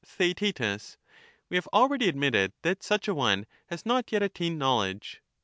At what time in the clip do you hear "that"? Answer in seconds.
2.63-2.81